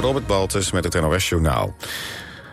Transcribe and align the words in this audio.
Robert 0.00 0.26
Baltus 0.26 0.70
met 0.70 0.84
het 0.84 1.00
NOS 1.00 1.28
Journaal. 1.28 1.74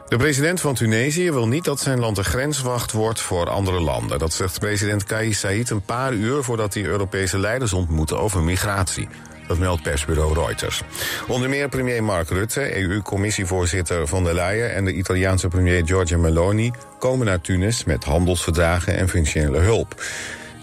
De 0.07 0.17
president 0.17 0.61
van 0.61 0.73
Tunesië 0.73 1.32
wil 1.32 1.47
niet 1.47 1.63
dat 1.63 1.79
zijn 1.79 2.00
land 2.00 2.15
de 2.15 2.23
grenswacht 2.23 2.92
wordt 2.92 3.21
voor 3.21 3.50
andere 3.50 3.79
landen. 3.79 4.19
Dat 4.19 4.33
zegt 4.33 4.59
president 4.59 5.04
Kais 5.04 5.40
Saied 5.40 5.70
een 5.70 5.82
paar 5.82 6.14
uur 6.14 6.44
voordat 6.44 6.74
hij 6.74 6.83
Europese 6.83 7.38
leiders 7.38 7.74
ontmoeten 7.74 8.20
over 8.20 8.44
migratie. 8.44 9.07
Dat 9.48 9.57
meldt 9.57 9.82
persbureau 9.82 10.34
Reuters. 10.34 10.82
Onder 11.28 11.50
meer 11.50 11.70
premier 11.70 12.04
Mark 12.04 12.30
Rutte, 12.30 12.78
EU-commissievoorzitter 12.78 14.08
von 14.08 14.24
der 14.24 14.34
Leyen... 14.34 14.74
en 14.74 14.86
de 14.86 14.94
Italiaanse 14.94 15.48
premier 15.48 15.86
Giorgia 15.86 16.18
Meloni 16.18 16.71
komen 17.00 17.26
naar 17.26 17.42
Tunis... 17.42 17.84
met 17.84 18.04
handelsverdragen 18.04 18.98
en 18.98 19.10
functionele 19.10 19.60
hulp. 19.60 20.04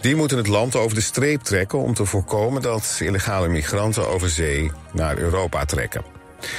Die 0.00 0.16
moeten 0.16 0.36
het 0.36 0.48
land 0.48 0.76
over 0.76 0.94
de 0.94 1.02
streep 1.02 1.42
trekken 1.42 1.78
om 1.78 1.94
te 1.94 2.04
voorkomen... 2.04 2.62
dat 2.62 2.98
illegale 3.02 3.48
migranten 3.48 4.08
over 4.08 4.28
zee 4.28 4.70
naar 4.92 5.18
Europa 5.18 5.64
trekken. 5.64 6.15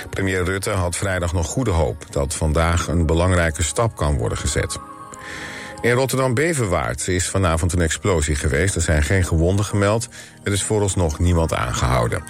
Premier 0.09 0.43
Rutte 0.43 0.69
had 0.69 0.95
vrijdag 0.95 1.33
nog 1.33 1.47
goede 1.47 1.71
hoop 1.71 2.05
dat 2.09 2.35
vandaag 2.35 2.87
een 2.87 3.05
belangrijke 3.05 3.63
stap 3.63 3.95
kan 3.95 4.17
worden 4.17 4.37
gezet. 4.37 4.77
In 5.81 5.91
Rotterdam-Beverwaard 5.91 7.07
is 7.07 7.27
vanavond 7.27 7.73
een 7.73 7.81
explosie 7.81 8.35
geweest. 8.35 8.75
Er 8.75 8.81
zijn 8.81 9.03
geen 9.03 9.23
gewonden 9.23 9.65
gemeld. 9.65 10.07
Er 10.43 10.51
is 10.51 10.63
vooralsnog 10.63 11.19
niemand 11.19 11.53
aangehouden. 11.53 12.23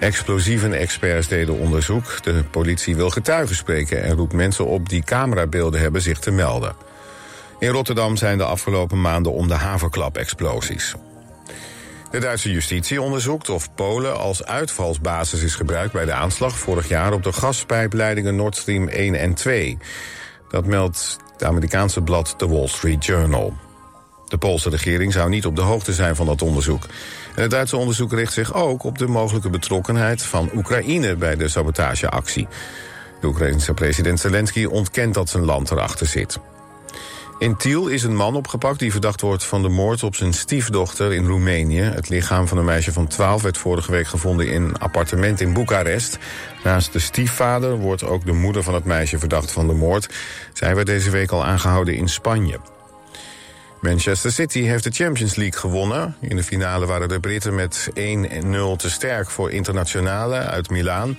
Explosieven-experts 0.00 1.28
deden 1.28 1.58
onderzoek. 1.58 2.22
De 2.22 2.44
politie 2.50 2.96
wil 2.96 3.10
getuigen 3.10 3.56
spreken 3.56 4.02
en 4.02 4.16
roept 4.16 4.32
mensen 4.32 4.66
op 4.66 4.88
die 4.88 5.04
camerabeelden 5.04 5.80
hebben 5.80 6.02
zich 6.02 6.18
te 6.18 6.30
melden. 6.30 6.74
In 7.58 7.68
Rotterdam 7.68 8.16
zijn 8.16 8.38
de 8.38 8.44
afgelopen 8.44 9.00
maanden 9.00 9.32
om 9.32 9.48
de 9.48 9.54
haverklap-explosies. 9.54 10.94
De 12.14 12.20
Duitse 12.20 12.50
justitie 12.50 13.02
onderzoekt 13.02 13.48
of 13.48 13.74
Polen 13.74 14.18
als 14.18 14.44
uitvalsbasis 14.44 15.42
is 15.42 15.54
gebruikt 15.54 15.92
bij 15.92 16.04
de 16.04 16.12
aanslag 16.12 16.58
vorig 16.58 16.88
jaar 16.88 17.12
op 17.12 17.22
de 17.22 17.32
gaspijpleidingen 17.32 18.36
Nord 18.36 18.56
Stream 18.56 18.88
1 18.88 19.14
en 19.14 19.34
2. 19.34 19.78
Dat 20.48 20.66
meldt 20.66 21.18
het 21.32 21.44
Amerikaanse 21.44 22.02
blad 22.02 22.34
The 22.38 22.48
Wall 22.48 22.66
Street 22.66 23.04
Journal. 23.04 23.54
De 24.28 24.38
Poolse 24.38 24.70
regering 24.70 25.12
zou 25.12 25.28
niet 25.28 25.46
op 25.46 25.56
de 25.56 25.62
hoogte 25.62 25.92
zijn 25.92 26.16
van 26.16 26.26
dat 26.26 26.42
onderzoek. 26.42 26.86
En 27.34 27.42
het 27.42 27.50
Duitse 27.50 27.76
onderzoek 27.76 28.12
richt 28.12 28.32
zich 28.32 28.54
ook 28.54 28.84
op 28.84 28.98
de 28.98 29.06
mogelijke 29.06 29.50
betrokkenheid 29.50 30.22
van 30.22 30.50
Oekraïne 30.54 31.16
bij 31.16 31.36
de 31.36 31.48
sabotageactie. 31.48 32.48
De 33.20 33.26
Oekraïnse 33.26 33.74
president 33.74 34.20
Zelensky 34.20 34.64
ontkent 34.64 35.14
dat 35.14 35.28
zijn 35.28 35.44
land 35.44 35.70
erachter 35.70 36.06
zit. 36.06 36.38
In 37.44 37.56
Tiel 37.56 37.86
is 37.86 38.02
een 38.02 38.16
man 38.16 38.34
opgepakt 38.34 38.78
die 38.78 38.92
verdacht 38.92 39.20
wordt 39.20 39.44
van 39.44 39.62
de 39.62 39.68
moord 39.68 40.02
op 40.02 40.14
zijn 40.14 40.32
stiefdochter 40.32 41.12
in 41.12 41.26
Roemenië. 41.26 41.80
Het 41.80 42.08
lichaam 42.08 42.48
van 42.48 42.58
een 42.58 42.64
meisje 42.64 42.92
van 42.92 43.06
12 43.06 43.42
werd 43.42 43.58
vorige 43.58 43.90
week 43.90 44.06
gevonden 44.06 44.48
in 44.48 44.62
een 44.62 44.76
appartement 44.76 45.40
in 45.40 45.52
Boekarest. 45.52 46.18
Naast 46.62 46.92
de 46.92 46.98
stiefvader 46.98 47.76
wordt 47.76 48.04
ook 48.04 48.26
de 48.26 48.32
moeder 48.32 48.62
van 48.62 48.74
het 48.74 48.84
meisje 48.84 49.18
verdacht 49.18 49.52
van 49.52 49.66
de 49.66 49.72
moord. 49.72 50.14
Zij 50.52 50.74
werd 50.74 50.86
deze 50.86 51.10
week 51.10 51.30
al 51.30 51.44
aangehouden 51.44 51.94
in 51.94 52.08
Spanje. 52.08 52.60
Manchester 53.80 54.32
City 54.32 54.62
heeft 54.62 54.84
de 54.84 54.90
Champions 54.90 55.34
League 55.34 55.60
gewonnen. 55.60 56.16
In 56.20 56.36
de 56.36 56.44
finale 56.44 56.86
waren 56.86 57.08
de 57.08 57.20
Britten 57.20 57.54
met 57.54 57.88
1-0 57.88 57.92
te 58.76 58.90
sterk 58.90 59.30
voor 59.30 59.50
internationale 59.50 60.36
uit 60.36 60.70
Milaan. 60.70 61.18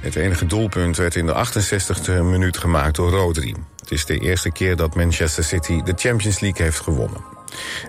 Het 0.00 0.16
enige 0.16 0.46
doelpunt 0.46 0.96
werd 0.96 1.14
in 1.14 1.26
de 1.26 1.46
68e 1.46 2.22
minuut 2.22 2.58
gemaakt 2.58 2.96
door 2.96 3.10
Rodri. 3.10 3.54
Het 3.88 3.98
is 3.98 4.04
de 4.04 4.18
eerste 4.18 4.50
keer 4.50 4.76
dat 4.76 4.94
Manchester 4.94 5.44
City 5.44 5.82
de 5.82 5.92
Champions 5.96 6.40
League 6.40 6.62
heeft 6.62 6.80
gewonnen. 6.80 7.24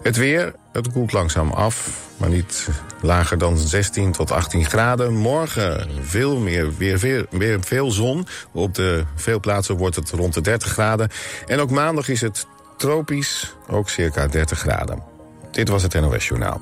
Het 0.02 0.18
weer, 0.18 0.54
het 0.72 0.92
koelt 0.92 1.12
langzaam 1.12 1.52
af, 1.52 1.90
maar 2.18 2.30
niet 2.30 2.68
lager 3.02 3.38
dan 3.38 3.58
16 3.58 4.12
tot 4.12 4.32
18 4.32 4.66
graden. 4.66 5.14
Morgen 5.14 5.90
veel 6.02 6.38
meer, 6.38 6.78
weer, 6.78 6.98
weer, 6.98 7.26
weer 7.30 7.58
veel 7.62 7.92
zon. 7.92 8.28
Op 8.52 8.76
de 8.76 9.06
veel 9.16 9.40
plaatsen 9.40 9.78
wordt 9.78 9.96
het 9.96 10.10
rond 10.10 10.34
de 10.34 10.42
30 10.42 10.72
graden. 10.72 11.10
En 11.46 11.60
ook 11.60 11.72
maandag 11.72 12.08
is 12.10 12.22
het 12.22 12.46
tropisch, 12.78 13.56
ook 13.68 13.90
circa 13.90 14.28
30 14.28 14.60
graden. 14.60 15.04
Dit 15.52 15.70
was 15.70 15.84
het 15.84 15.94
NOS 15.94 16.28
Journaal. 16.28 16.60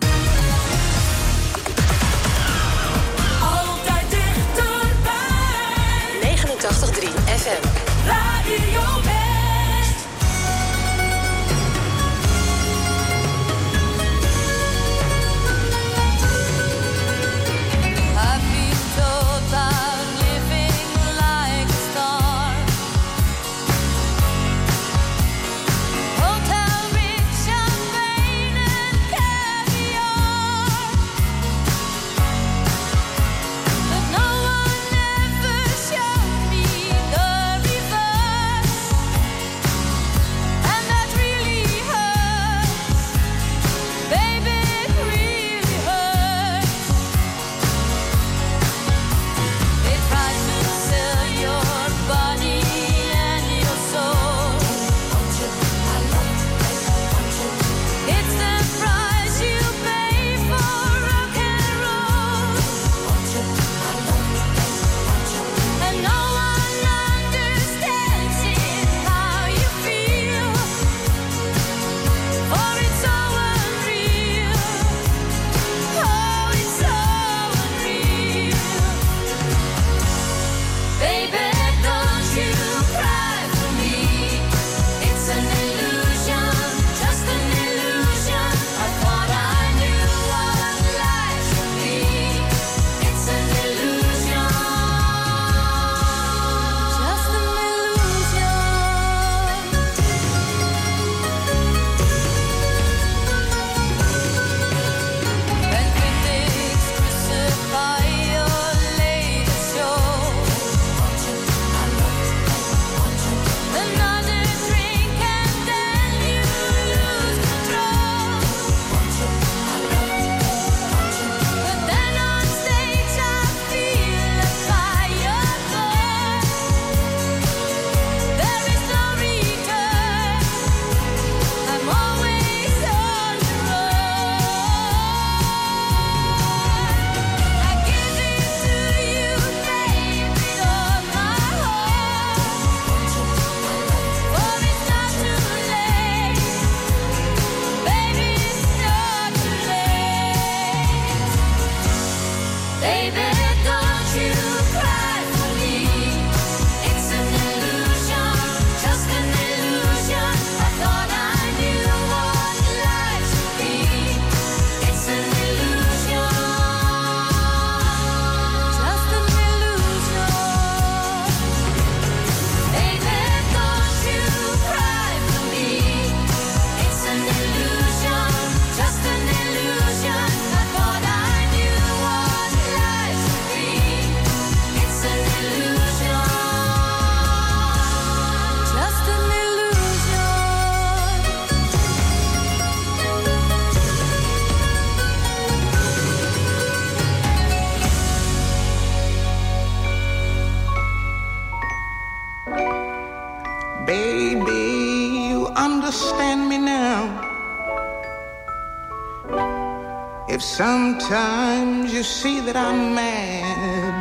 If 210.29 210.43
sometimes 210.43 211.93
you 211.93 212.03
see 212.03 212.41
that 212.41 212.57
I'm 212.57 212.93
mad, 212.93 213.93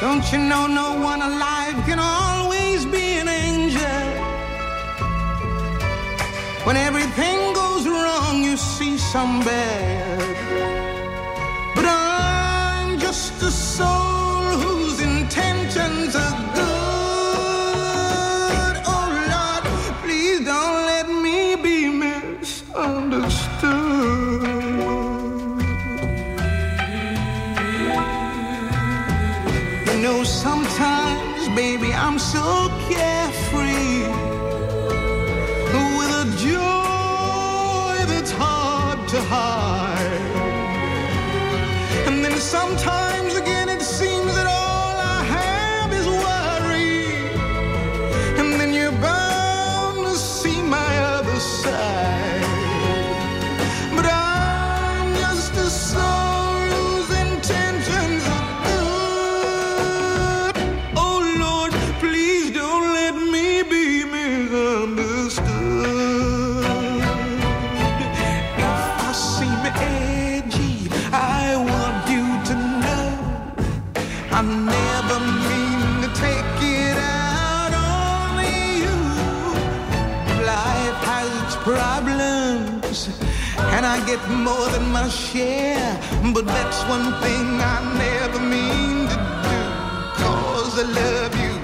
don't 0.00 0.24
you 0.32 0.38
know 0.38 0.66
no 0.66 0.98
one 0.98 1.20
alive 1.20 1.76
can 1.84 1.98
always 1.98 2.86
be 2.86 3.18
an 3.18 3.28
angel? 3.28 4.08
When 6.64 6.78
everything 6.78 7.52
goes 7.52 7.86
wrong, 7.86 8.42
you 8.42 8.56
see 8.56 8.96
some 8.96 9.40
bad. 9.40 10.36
But 11.74 11.84
I'm 11.84 12.98
just 12.98 13.42
a 13.42 13.50
soul. 13.50 14.07
more 84.44 84.68
than 84.70 84.90
my 84.92 85.08
share. 85.08 85.98
But 86.34 86.46
that's 86.46 86.82
one 86.84 87.12
thing 87.22 87.46
I 87.74 87.78
never 88.06 88.40
mean 88.40 89.08
to 89.12 89.16
do. 89.48 89.60
Cause 90.22 90.78
I 90.78 90.86
love 91.02 91.34
you. 91.44 91.54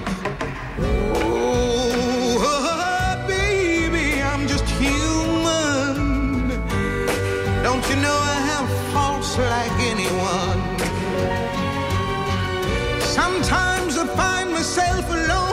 Oh, 2.36 3.24
baby, 3.28 4.22
I'm 4.22 4.46
just 4.46 4.66
human. 4.82 5.94
Don't 7.62 7.84
you 7.90 7.96
know 7.96 8.18
I 8.36 8.38
have 8.50 8.68
faults 8.92 9.38
like 9.38 9.76
anyone? 9.92 10.60
Sometimes 13.00 13.96
I 13.98 14.06
find 14.16 14.50
myself 14.50 15.04
alone 15.10 15.43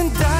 and 0.00 0.14
die. 0.18 0.39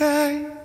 Is 0.00 0.57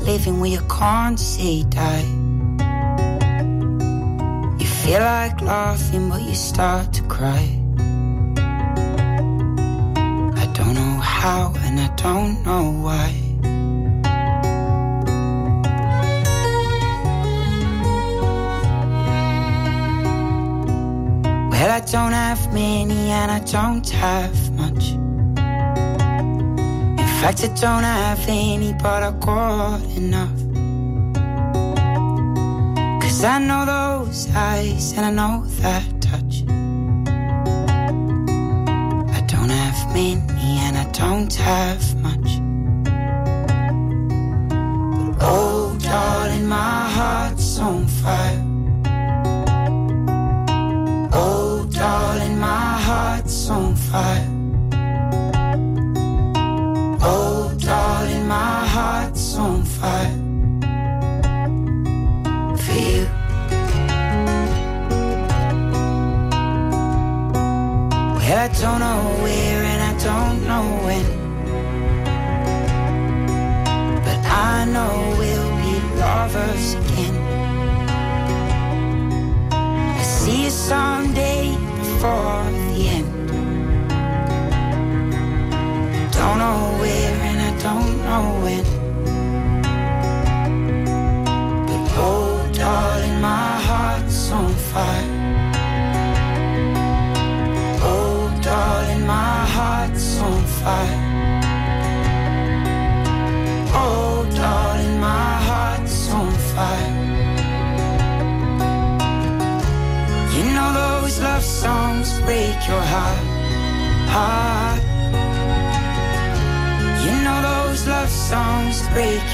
living 0.00 0.40
where 0.40 0.50
you 0.50 0.60
can't 0.68 1.18
say 1.18 1.62
die, 1.64 2.06
you 4.58 4.66
feel 4.66 5.00
like 5.00 5.40
laughing, 5.40 6.08
but 6.08 6.22
you 6.22 6.34
start 6.34 6.92
to 6.94 7.02
cry. 7.04 7.44
I 10.42 10.46
don't 10.54 10.74
know 10.74 10.96
how 11.00 11.52
and 11.64 11.80
I 11.80 11.88
don't 11.96 12.42
know 12.44 12.70
why. 12.84 13.12
Well, 21.50 21.70
I 21.70 21.80
don't 21.80 22.12
have 22.12 22.52
many 22.52 23.10
and 23.10 23.30
I 23.30 23.40
don't 23.40 23.88
have 23.90 24.41
fact, 27.22 27.44
I 27.44 27.46
don't 27.54 27.84
have 27.84 28.24
any, 28.26 28.72
but 28.72 29.04
I've 29.04 29.20
got 29.20 29.80
enough. 29.96 30.36
Cause 33.00 33.22
I 33.22 33.38
know 33.38 33.64
those 33.64 34.28
eyes 34.34 34.92
and 34.96 35.06
I 35.06 35.10
know 35.10 35.46
that 35.62 35.84
touch. 36.00 36.42
I 39.18 39.20
don't 39.32 39.50
have 39.50 39.94
many 39.94 40.58
and 40.66 40.76
I 40.76 40.84
don't 40.90 41.32
have 41.34 41.94
much. 42.02 42.21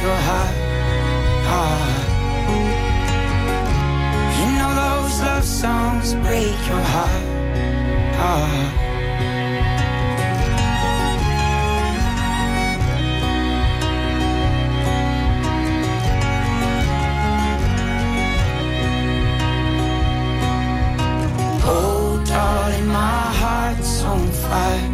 Your 0.01 0.15
heart, 0.15 0.55
heart. 1.51 2.09
You 4.39 4.49
know 4.59 4.73
those 4.83 5.21
love 5.21 5.45
songs 5.45 6.15
break 6.15 6.59
your 6.71 6.85
heart, 6.95 7.27
heart. 8.21 8.75
Oh, 21.71 22.23
darling, 22.25 22.87
my 22.87 23.33
heart's 23.43 24.03
on 24.03 24.29
fire. 24.29 24.88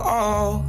All. 0.00 0.60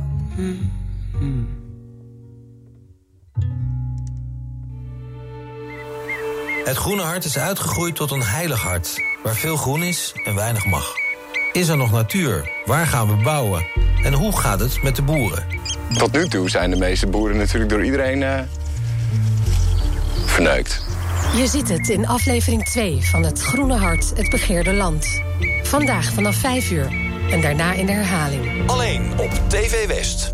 Het 6.64 6.78
groene 6.78 7.02
hart 7.02 7.26
is 7.26 7.38
uitgegroeid 7.38 7.96
tot 7.96 8.12
een 8.12 8.24
heilig 8.24 8.62
hart, 8.62 9.04
waar 9.24 9.36
veel 9.36 9.58
groen 9.58 9.84
is 9.84 10.12
en 10.24 10.36
weinig 10.36 10.66
mag. 10.66 10.94
Is 11.52 11.68
er 11.68 11.78
nog 11.78 11.92
natuur? 11.92 12.52
Waar 12.66 12.88
gaan 12.88 13.18
we 13.18 13.24
bouwen? 13.24 13.66
En 14.04 14.14
hoe 14.14 14.38
gaat 14.38 14.60
het 14.60 14.84
met 14.84 14.96
de 14.96 15.02
boeren? 15.02 15.63
Tot 15.98 16.12
nu 16.12 16.28
toe 16.28 16.50
zijn 16.50 16.70
de 16.70 16.78
meeste 16.78 17.08
boeren 17.08 17.38
natuurlijk 17.38 17.72
door 17.72 17.84
iedereen 17.84 18.24
eh, 18.24 18.40
verneukt. 20.26 20.86
Je 21.36 21.48
ziet 21.48 21.70
het 21.70 21.90
in 21.90 22.08
aflevering 22.08 22.66
2 22.66 23.00
van 23.02 23.24
Het 23.24 23.42
Groene 23.42 23.76
Hart, 23.76 24.14
het 24.16 24.30
begeerde 24.30 24.74
land. 24.74 25.22
Vandaag 25.64 26.14
vanaf 26.14 26.36
5 26.36 26.72
uur 26.72 26.94
en 27.32 27.42
daarna 27.42 27.74
in 27.74 27.86
de 27.86 27.92
herhaling. 27.92 28.70
Alleen 28.70 29.12
op 29.18 29.32
TV 29.48 29.88
West. 29.88 30.34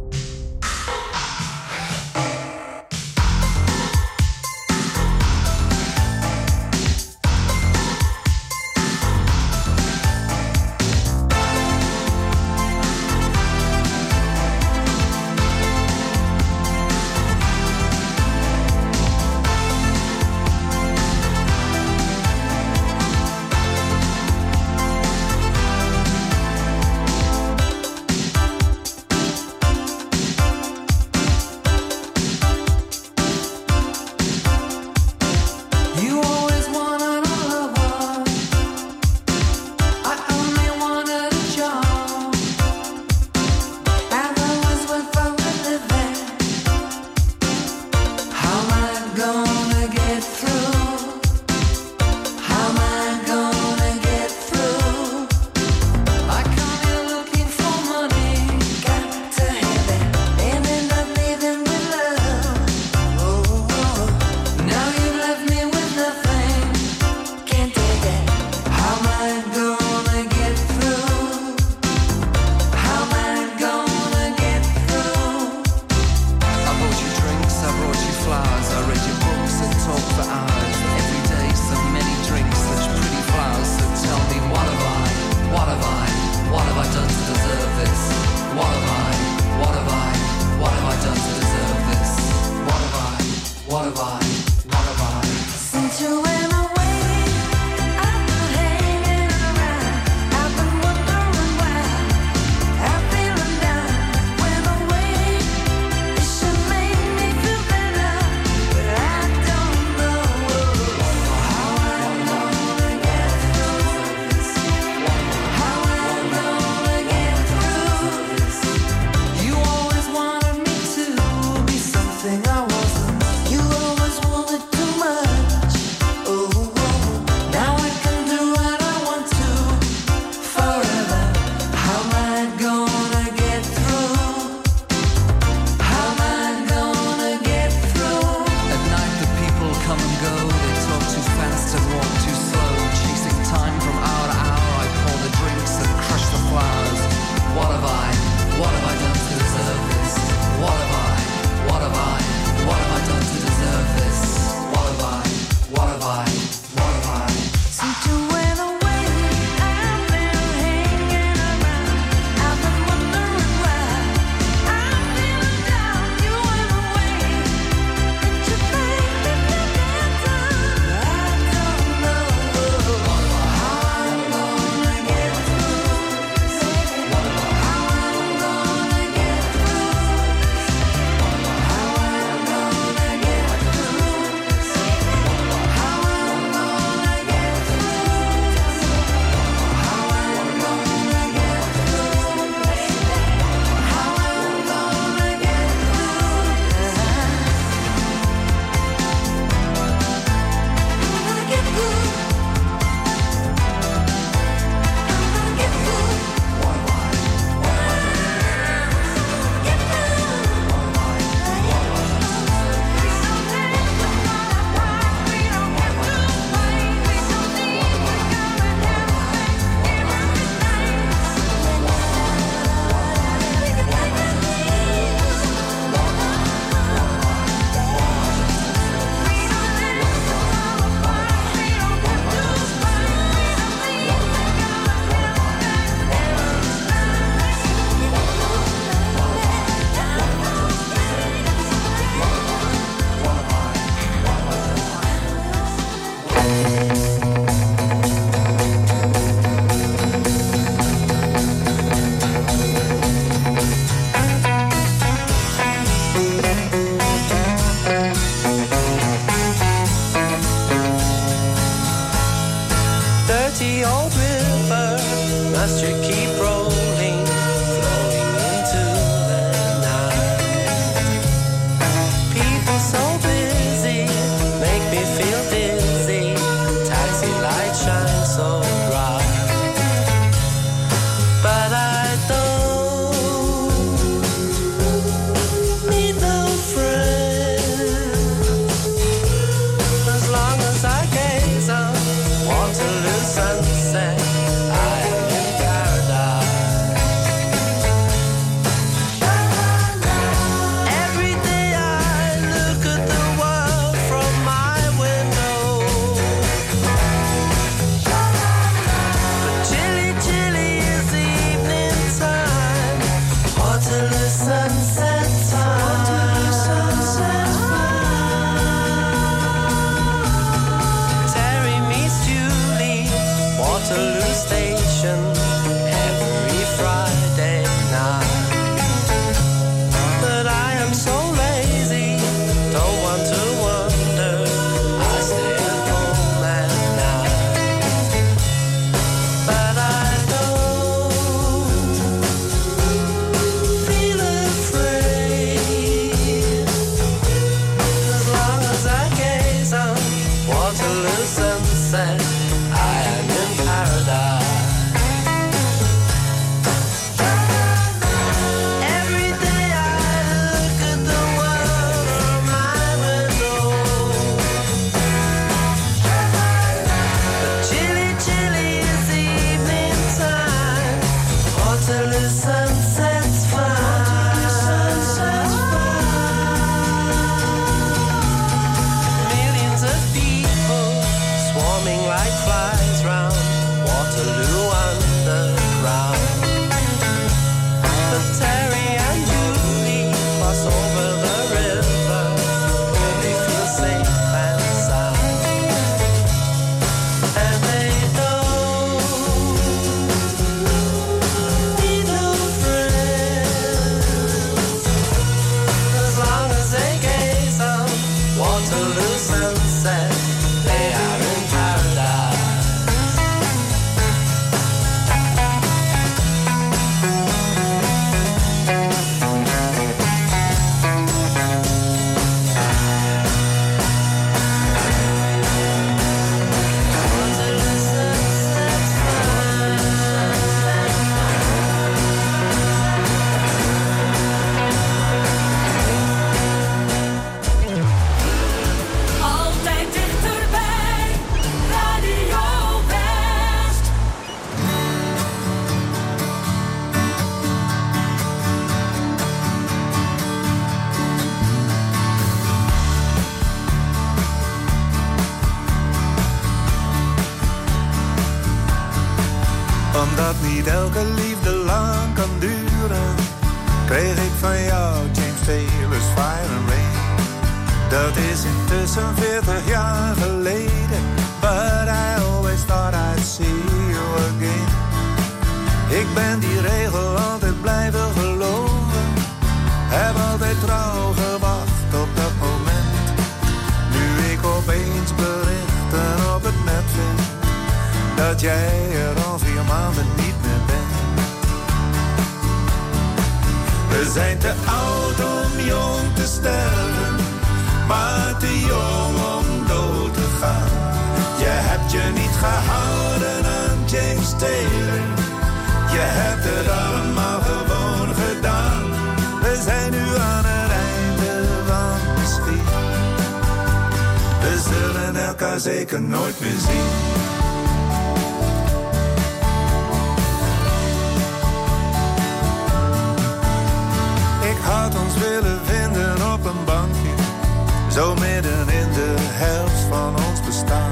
zo 527.93 528.13
midden 528.13 528.69
in 528.69 528.91
de 528.93 529.15
helft 529.19 529.81
van 529.89 530.15
ons 530.15 530.41
bestaan. 530.45 530.91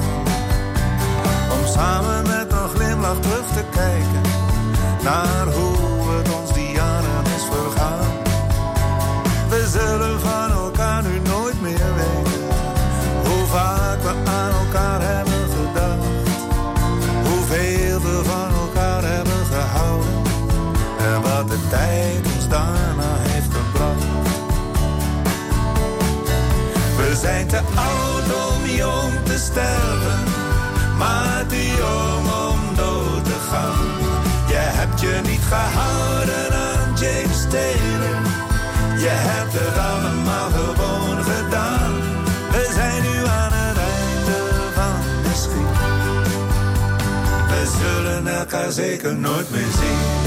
Om 1.51 1.65
samen 1.67 2.27
met 2.27 2.51
een 2.51 2.69
glimlach 2.69 3.19
terug 3.19 3.47
te 3.47 3.63
kijken 3.71 4.21
naar 5.03 5.38
elkaar 48.51 48.71
zeker 48.71 49.15
nooit 49.15 49.49
meer 49.49 49.71
zien. 49.71 50.18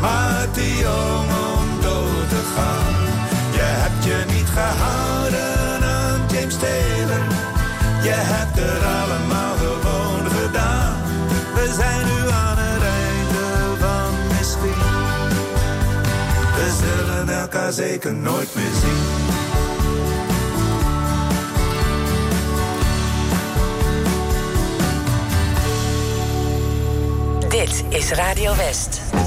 maar 0.00 0.46
die 0.52 0.76
jong 0.78 1.28
om 1.54 1.80
dood 1.80 2.28
te 2.28 2.42
gaan. 2.54 2.94
Je 3.52 3.66
hebt 3.82 4.04
je 4.04 4.24
niet 4.34 4.48
gehouden 4.48 5.82
aan 5.88 6.20
James 6.32 6.56
Taylor, 6.56 7.24
je 8.02 8.16
hebt 8.32 8.58
er 8.58 8.82
allemaal 9.00 9.54
gewoon 9.56 10.30
gedaan. 10.30 10.96
We 11.54 11.72
zijn 11.76 12.04
nu 12.06 12.30
aan 12.30 12.58
het 12.58 12.82
einde 12.82 13.46
van 13.80 14.10
misschien, 14.36 14.82
we 16.56 16.66
zullen 16.82 17.40
elkaar 17.40 17.72
zeker 17.72 18.14
nooit 18.14 18.54
meer 18.54 18.74
zien. 18.82 19.33
Dit 27.64 27.84
is 27.88 28.10
Radio 28.10 28.54
West. 28.56 29.23